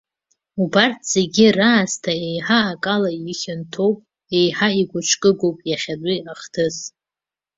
Убарҭ 0.61 0.99
зегьы 1.13 1.45
раасҭа 1.57 2.13
еиҳа 2.27 2.59
акала 2.73 3.09
ихьанҭоуп, 3.31 3.97
еиҳа 4.39 4.69
игәыҿкаагоуп 4.81 5.57
иахьатәи 5.69 6.19
ахҭыс. 6.31 6.77